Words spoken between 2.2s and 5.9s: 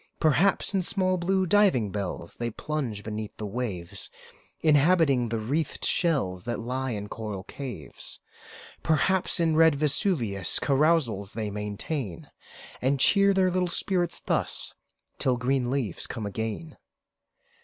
They plunge beneath the waves, Inhabiting the wreathed